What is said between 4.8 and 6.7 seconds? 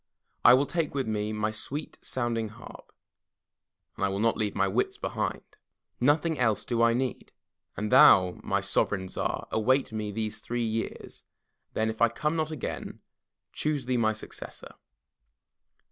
behind. Nothing else